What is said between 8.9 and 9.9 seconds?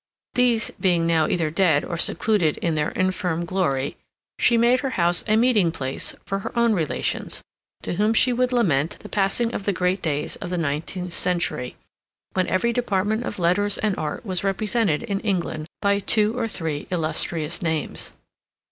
the passing of the